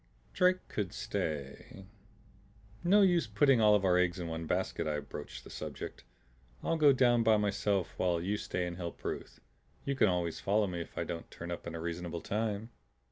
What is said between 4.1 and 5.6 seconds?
in one basket," I broached the